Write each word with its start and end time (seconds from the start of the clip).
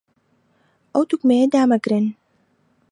ئەو 0.93 1.03
دوگمەیە 1.11 1.47
دامەگرن. 1.53 2.05